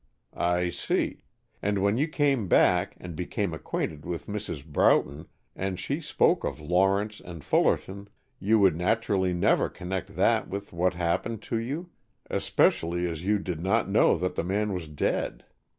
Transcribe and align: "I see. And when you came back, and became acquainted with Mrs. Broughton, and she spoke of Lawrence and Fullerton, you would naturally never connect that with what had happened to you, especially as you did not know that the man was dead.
"I 0.33 0.69
see. 0.69 1.25
And 1.61 1.77
when 1.77 1.99
you 1.99 2.07
came 2.07 2.47
back, 2.47 2.97
and 2.99 3.15
became 3.15 3.53
acquainted 3.53 4.03
with 4.03 4.25
Mrs. 4.25 4.65
Broughton, 4.65 5.27
and 5.55 5.79
she 5.79 6.01
spoke 6.01 6.43
of 6.43 6.59
Lawrence 6.59 7.19
and 7.23 7.43
Fullerton, 7.43 8.09
you 8.39 8.57
would 8.57 8.75
naturally 8.75 9.31
never 9.31 9.69
connect 9.69 10.15
that 10.15 10.47
with 10.47 10.73
what 10.73 10.95
had 10.95 11.03
happened 11.03 11.43
to 11.43 11.57
you, 11.59 11.91
especially 12.31 13.07
as 13.07 13.25
you 13.25 13.37
did 13.37 13.59
not 13.59 13.87
know 13.91 14.17
that 14.17 14.33
the 14.33 14.43
man 14.43 14.73
was 14.73 14.87
dead. 14.87 15.45